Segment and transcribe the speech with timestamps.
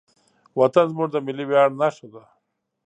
[0.59, 2.23] وطن زموږ د ملي ویاړ نښه ده.